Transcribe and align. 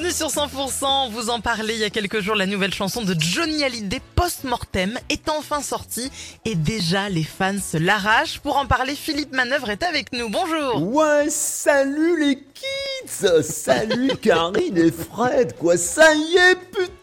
Bienvenue 0.00 0.16
sur 0.16 0.28
100%. 0.28 1.10
Vous 1.10 1.28
en 1.28 1.40
parlez 1.40 1.74
il 1.74 1.80
y 1.80 1.84
a 1.84 1.90
quelques 1.90 2.20
jours. 2.20 2.34
La 2.34 2.46
nouvelle 2.46 2.72
chanson 2.72 3.02
de 3.02 3.14
Johnny 3.18 3.64
Hallyday, 3.64 4.00
Post-Mortem, 4.14 4.98
est 5.10 5.28
enfin 5.28 5.60
sortie. 5.60 6.10
Et 6.46 6.54
déjà, 6.54 7.10
les 7.10 7.22
fans 7.22 7.60
se 7.60 7.76
l'arrachent. 7.76 8.38
Pour 8.38 8.56
en 8.56 8.64
parler, 8.64 8.94
Philippe 8.94 9.34
Manœuvre 9.34 9.68
est 9.68 9.82
avec 9.82 10.14
nous. 10.14 10.30
Bonjour. 10.30 10.82
Ouais, 10.94 11.28
salut 11.28 12.18
les 12.18 12.36
kids 12.36 13.42
Salut 13.42 14.12
Karine 14.22 14.78
et 14.78 14.90
Fred, 14.90 15.54
quoi 15.58 15.76
Ça 15.76 16.14
y 16.14 16.36
est, 16.36 16.56
putain 16.56 16.99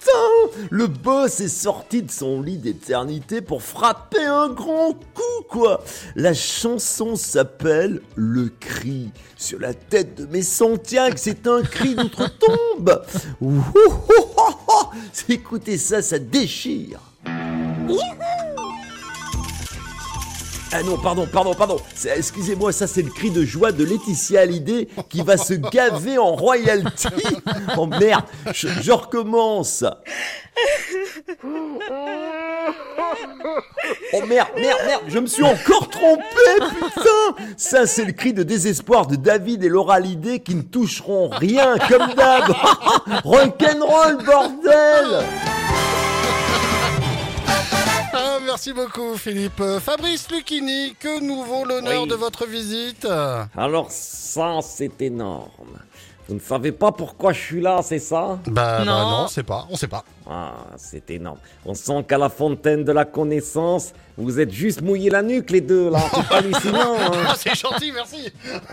Le 0.69 0.87
boss 0.87 1.39
est 1.39 1.47
sorti 1.47 2.03
de 2.03 2.11
son 2.11 2.41
lit 2.41 2.57
d'éternité 2.57 3.41
pour 3.41 3.61
frapper 3.61 4.25
un 4.25 4.49
grand 4.49 4.93
coup, 4.93 5.43
quoi. 5.49 5.83
La 6.15 6.33
chanson 6.33 7.15
s'appelle 7.15 8.01
Le 8.15 8.49
Cri. 8.59 9.11
Sur 9.38 9.59
la 9.59 9.73
tête 9.73 10.15
de 10.15 10.25
mes 10.25 10.41
Santiago, 10.41 11.15
c'est 11.17 11.48
un 11.48 11.62
cri 11.62 11.95
d'outre-tombe. 11.95 13.01
Écoutez 15.29 15.77
ça, 15.77 16.01
ça 16.01 16.20
déchire 16.20 16.99
ah 20.73 20.84
non, 20.84 20.98
pardon, 20.98 21.27
pardon, 21.31 21.53
pardon. 21.53 21.77
Excusez-moi, 22.16 22.71
ça 22.71 22.88
c'est 22.88 23.02
le 23.02 23.09
cri 23.09 23.31
de 23.31 23.45
joie 23.45 23.71
de 23.71 23.84
Laetitia 23.84 24.41
Hallyday 24.41 24.88
qui 25.09 25.21
va 25.21 25.38
se 25.38 25.53
gaver 25.53 26.17
en 26.17 26.35
royalty. 26.35 27.07
Oh 27.77 27.85
merde, 27.85 28.26
je, 28.53 28.67
je 28.81 28.91
recommence. 28.91 29.84
Oh 34.13 34.21
merde, 34.27 34.49
merde, 34.57 34.80
merde, 34.85 35.02
je 35.07 35.20
me 35.20 35.27
suis 35.27 35.43
encore 35.43 35.90
trompé, 35.90 36.23
putain 36.59 37.43
Ça 37.57 37.85
c'est 37.85 38.05
le 38.05 38.12
cri 38.12 38.34
de 38.34 38.43
désespoir 38.43 39.07
de 39.07 39.15
David 39.15 39.63
et 39.63 39.70
Laura 39.70 39.95
Hallyday 39.95 40.40
qui 40.40 40.55
ne 40.55 40.62
toucheront 40.63 41.29
rien, 41.29 41.76
comme 41.88 42.13
d'hab 42.13 42.43
Rock'n'roll, 43.23 44.18
bordel 44.26 45.26
Ah, 48.13 48.37
merci 48.48 48.73
beaucoup 48.73 49.15
Philippe. 49.17 49.59
Euh, 49.59 49.79
Fabrice 49.79 50.27
Lucchini, 50.31 50.95
que 50.99 51.21
nous 51.21 51.43
vaut 51.43 51.65
l'honneur 51.65 52.03
Oui. 52.03 52.07
de 52.09 52.15
votre 52.15 52.48
visite 52.48 53.05
Alors 53.55 53.91
ça, 53.91 54.59
c'est 54.63 55.01
énorme. 55.01 55.49
Vous 56.29 56.35
ne 56.35 56.39
savez 56.41 56.73
pas 56.73 56.91
pourquoi 56.91 57.31
je 57.31 57.39
suis 57.39 57.62
là, 57.62 57.79
c'est 57.81 57.99
ça? 57.99 58.37
Bah 58.48 58.79
Non. 58.79 58.85
bah 58.85 58.85
non, 58.85 59.23
on 59.23 59.27
sait 59.29 59.43
pas, 59.43 59.65
on 59.70 59.77
sait 59.77 59.87
pas. 59.87 60.04
Ah, 60.29 60.55
c'est 60.76 61.09
énorme. 61.12 61.37
On 61.65 61.73
sent 61.73 62.04
qu'à 62.05 62.17
la 62.17 62.27
fontaine 62.27 62.84
de 62.84 62.91
la 62.91 63.05
connaissance, 63.05 63.93
vous 64.17 64.38
êtes 64.38 64.51
juste 64.51 64.81
mouillés 64.81 65.09
la 65.09 65.22
nuque 65.22 65.51
les 65.51 65.61
deux, 65.61 65.89
là. 65.89 66.00
C'est 66.13 66.28
pas 66.28 66.38
hallucinant, 66.39 66.95
hein 67.00 67.11
Ah, 67.29 67.34
c'est 67.38 67.56
gentil, 67.56 67.94
merci. 67.94 68.29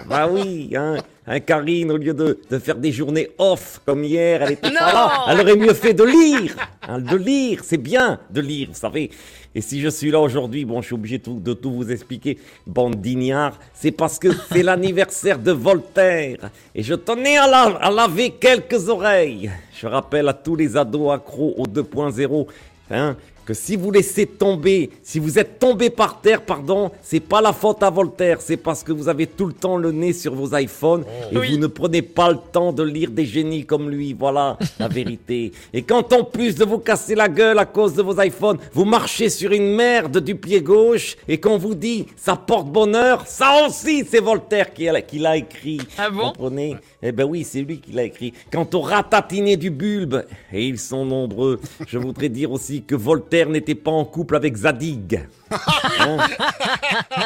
Bah 0.09 0.27
oui, 0.29 0.73
hein. 0.77 0.97
Hein, 1.29 1.41
Karine, 1.41 1.93
au 1.93 1.97
lieu 1.97 2.13
de, 2.13 2.41
de 2.51 2.59
faire 2.59 2.75
des 2.77 2.91
journées 2.91 3.31
off 3.39 3.81
comme 3.87 4.03
hier, 4.03 4.43
elle 4.43 4.53
était 4.53 4.71
pas 4.73 4.93
là. 4.93 5.25
Elle 5.29 5.41
aurait 5.41 5.57
mieux 5.57 5.73
fait 5.75 5.95
de 5.95 6.03
lire. 6.05 6.57
Hein, 6.89 6.99
de 6.99 7.17
lire, 7.17 7.61
c'est 7.65 7.79
bien 7.79 8.19
de 8.31 8.41
lire, 8.41 8.69
vous 8.73 8.79
savez. 8.79 9.11
Et 9.55 9.61
si 9.65 9.81
je 9.81 9.89
suis 9.89 10.11
là 10.11 10.21
aujourd'hui, 10.21 10.65
bon, 10.65 10.81
je 10.83 10.87
suis 10.87 10.95
obligé 10.95 11.19
de 11.19 11.53
tout 11.55 11.73
vous 11.73 11.91
expliquer, 11.91 12.39
bande 12.67 12.97
d'ignards, 13.01 13.59
c'est 13.75 13.91
parce 13.91 14.19
que 14.19 14.29
c'est 14.53 14.63
l'anniversaire 14.71 15.39
de 15.39 15.53
Voltaire. 15.53 16.51
Et 16.75 16.83
je 16.83 16.95
tenais 16.95 17.37
à, 17.37 17.47
la- 17.49 17.77
à 17.81 17.91
laver 17.91 18.31
quelques 18.31 18.89
oreilles. 18.89 19.51
Je 19.81 19.87
rappelle 19.87 20.29
à 20.29 20.35
tous 20.35 20.57
les 20.57 20.77
ados 20.77 21.13
accros 21.13 21.55
au 21.59 21.65
2.0, 21.65 22.47
hein, 22.91 23.17
que 23.45 23.55
si 23.55 23.77
vous 23.77 23.91
laissez 23.91 24.27
tomber, 24.27 24.91
si 25.03 25.19
vous 25.19 25.39
êtes 25.39 25.59
tombé 25.59 25.91
par 25.91 26.21
terre, 26.21 26.43
pardon, 26.43 26.91
c'est 27.03 27.21
pas 27.21 27.41
la 27.41 27.53
faute 27.53 27.83
à 27.83 27.91
Voltaire, 27.91 28.41
c'est 28.41 28.57
parce 28.57 28.83
que 28.83 28.93
vous 28.93 29.09
avez 29.09 29.27
tout 29.27 29.47
le 29.47 29.53
temps 29.53 29.77
le 29.77 29.93
nez 29.93 30.13
sur 30.13 30.35
vos 30.35 30.57
iPhones 30.57 31.05
et 31.31 31.37
Oui. 31.39 31.53
vous 31.53 31.59
ne 31.59 31.67
prenez 31.67 32.03
pas 32.03 32.31
le 32.31 32.39
temps 32.53 32.73
de 32.73 32.83
lire 32.83 33.11
des 33.11 33.27
génies 33.27 33.65
comme 33.67 33.91
lui, 33.91 34.15
voilà 34.19 34.57
la 34.79 34.89
vérité. 34.89 35.53
Et 35.73 35.83
quand 35.83 36.13
en 36.13 36.25
plus 36.25 36.55
de 36.55 36.65
vous 36.65 36.79
casser 36.79 37.15
la 37.15 37.29
gueule 37.29 37.59
à 37.59 37.67
cause 37.67 37.95
de 37.95 38.03
vos 38.03 38.19
iPhones, 38.21 38.59
vous 38.73 38.85
marchez 38.85 39.29
sur 39.29 39.53
une 39.53 39.75
merde 39.75 40.19
du 40.19 40.35
pied 40.37 40.63
gauche 40.63 41.17
et 41.29 41.39
qu'on 41.39 41.59
vous 41.59 41.75
dit 41.75 42.07
ça 42.17 42.37
porte 42.37 42.69
bonheur, 42.69 43.27
ça 43.27 43.67
aussi 43.67 44.05
c'est 44.09 44.21
Voltaire 44.21 44.73
qui 44.73 44.85
l'a 44.85 45.03
qui 45.03 45.19
l'a 45.19 45.37
écrit. 45.37 45.79
Ah 45.99 46.09
bon? 46.09 46.29
Comprenez? 46.33 46.77
Eh 47.03 47.13
ben 47.13 47.25
oui, 47.25 47.45
c'est 47.45 47.61
lui 47.61 47.79
qui 47.81 47.93
l'a 47.93 48.05
écrit. 48.05 48.33
Quant 48.51 48.67
aux 48.73 48.81
ratatinés 48.81 49.59
du 49.59 49.71
bulbe, 49.71 50.25
et 50.53 50.67
ils 50.67 50.79
sont 50.79 51.05
nombreux, 51.05 51.61
je 51.87 51.99
voudrais 51.99 52.31
dire 52.31 52.51
aussi 52.51 52.83
que 52.83 52.95
Voltaire 52.95 53.34
n'était 53.43 53.75
pas 53.75 53.91
en 53.91 54.05
couple 54.05 54.37
avec 54.37 54.57
Zadig. 54.57 55.27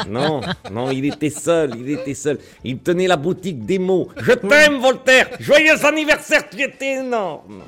Non, 0.09 0.41
non, 0.71 0.91
il 0.91 1.05
était 1.05 1.29
seul, 1.29 1.73
il 1.77 1.89
était 1.91 2.13
seul. 2.13 2.39
Il 2.63 2.79
tenait 2.79 3.07
la 3.07 3.17
boutique 3.17 3.65
des 3.65 3.77
mots. 3.79 4.09
Je 4.17 4.31
t'aime, 4.33 4.79
Voltaire 4.79 5.29
Joyeux 5.39 5.85
anniversaire, 5.85 6.49
tu 6.49 6.61
étais 6.61 6.93
énorme 6.99 7.63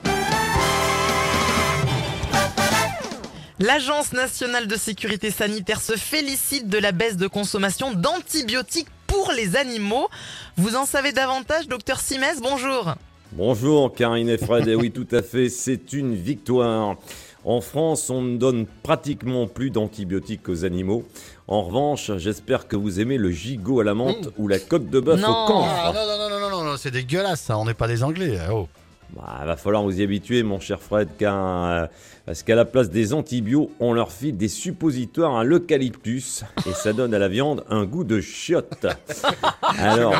L'Agence 3.60 4.14
nationale 4.14 4.68
de 4.68 4.76
sécurité 4.76 5.30
sanitaire 5.30 5.82
se 5.82 5.94
félicite 5.94 6.68
de 6.68 6.80
la 6.80 6.92
baisse 6.92 7.18
de 7.18 7.28
consommation 7.28 7.92
d'antibiotiques 7.94 8.88
pour 9.06 9.32
les 9.36 9.56
animaux. 9.56 10.10
Vous 10.58 10.76
en 10.76 10.86
savez 10.86 11.12
davantage, 11.12 11.68
docteur 11.68 12.00
Simès? 12.00 12.42
Bonjour. 12.42 12.96
Bonjour 13.34 13.94
Karine 13.94 14.30
et 14.30 14.38
Fred, 14.38 14.68
et 14.68 14.76
oui 14.76 14.92
tout 14.92 15.08
à 15.12 15.22
fait, 15.22 15.48
c'est 15.48 15.94
une 15.94 16.16
victoire. 16.16 16.98
En 17.44 17.60
France, 17.62 18.10
on 18.10 18.22
ne 18.22 18.38
donne 18.38 18.66
pratiquement 18.84 19.48
plus 19.48 19.72
d'antibiotiques 19.72 20.48
aux 20.48 20.64
animaux. 20.64 21.04
En 21.48 21.64
revanche, 21.64 22.12
j'espère 22.18 22.68
que 22.68 22.76
vous 22.76 23.00
aimez 23.00 23.18
le 23.18 23.32
gigot 23.32 23.80
à 23.80 23.84
la 23.84 23.94
menthe 23.96 24.30
ou 24.38 24.48
la 24.48 24.60
côte 24.60 24.90
de 24.90 25.00
bœuf 25.00 25.20
Non. 25.20 25.28
au 25.28 25.48
camphre. 25.48 25.70
Ah, 25.86 25.92
non, 25.94 26.06
non, 26.06 26.30
non, 26.30 26.40
non, 26.40 26.58
non, 26.64 26.72
non, 26.72 26.78
c'est 26.78 26.92
dégueulasse 26.92 27.42
ça, 27.42 27.58
on 27.58 27.66
n'est 27.66 27.74
pas 27.74 27.88
des 27.88 28.04
Anglais. 28.04 28.38
eh, 28.40 28.52
Oh. 28.52 28.68
Bah, 29.14 29.42
va 29.46 29.58
falloir 29.58 29.84
vous 29.84 30.00
y 30.00 30.04
habituer, 30.04 30.42
mon 30.42 30.62
cher 30.62 30.80
Fred, 30.82 31.10
car 31.20 31.66
euh, 31.66 31.86
parce 32.26 32.44
qu'à 32.44 32.56
la 32.56 32.64
place 32.64 32.90
des 32.90 33.12
antibiotiques, 33.14 33.70
on 33.82 33.92
leur 33.92 34.10
file 34.10 34.38
des 34.38 34.48
suppositoires 34.48 35.36
à 35.36 35.44
l'eucalyptus 35.44 36.46
et 36.66 36.72
ça 36.72 36.94
donne 36.94 37.14
à 37.14 37.20
la 37.20 37.28
viande 37.28 37.66
un 37.70 37.84
goût 37.84 38.06
de 38.06 38.22
chiotte. 38.22 38.86
Alors, 39.78 40.14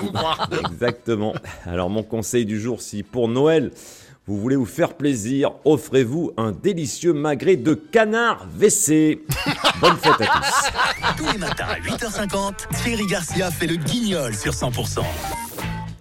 exactement. 0.70 1.34
Alors, 1.66 1.90
mon 1.90 2.04
conseil 2.04 2.46
du 2.46 2.60
jour, 2.60 2.82
si 2.82 3.04
pour 3.04 3.30
Noël 3.30 3.72
vous 4.28 4.38
voulez 4.38 4.56
vous 4.56 4.66
faire 4.68 4.94
plaisir, 4.94 5.52
offrez-vous 5.66 6.32
un 6.38 6.52
délicieux 6.52 7.12
magret 7.12 7.56
de 7.56 7.74
canard 7.74 8.46
WC. 8.60 9.20
Bonne 9.82 9.98
fête 9.98 10.22
à 10.22 10.40
tous. 10.40 11.18
Tous 11.18 11.32
les 11.32 11.38
matins 11.40 11.66
à 11.70 11.80
8h50, 11.80 12.54
Thierry 12.84 13.08
Garcia 13.08 13.50
fait 13.50 13.66
le 13.68 13.78
guignol 13.78 14.36
sur 14.36 14.54
100%. 14.54 15.00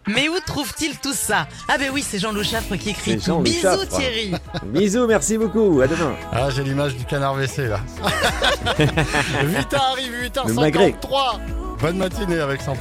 Mais 0.06 0.28
où 0.28 0.38
trouve-t-il 0.47 0.98
tout 0.98 1.14
ça? 1.14 1.48
Ah 1.69 1.78
ben 1.78 1.91
oui, 1.92 2.04
c'est 2.06 2.19
Jean-Loup 2.19 2.42
Chaffre 2.42 2.76
qui 2.76 2.91
écrit 2.91 3.16
Bisous 3.16 3.62
Chaffre. 3.62 3.86
Thierry. 3.88 4.32
Bisous, 4.66 5.06
merci 5.06 5.38
beaucoup. 5.38 5.80
À 5.80 5.86
demain. 5.86 6.14
Ah, 6.32 6.50
j'ai 6.50 6.62
l'image 6.62 6.97
du 6.97 7.04
canard 7.04 7.34
WC 7.36 7.69
là. 7.69 7.80
8h 8.64 9.75
arrive, 9.76 10.30
Le 10.47 10.53
magret. 10.54 10.94
8h53. 11.03 11.41
Bonne 11.80 11.97
matinée 11.97 12.41
avec 12.41 12.60
100%. 12.60 12.75